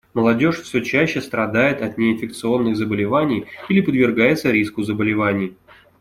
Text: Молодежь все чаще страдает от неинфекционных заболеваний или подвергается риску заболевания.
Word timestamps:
Молодежь 0.15 0.59
все 0.61 0.83
чаще 0.83 1.21
страдает 1.21 1.79
от 1.83 1.99
неинфекционных 1.99 2.75
заболеваний 2.75 3.45
или 3.69 3.81
подвергается 3.81 4.49
риску 4.49 4.81
заболевания. 4.81 5.53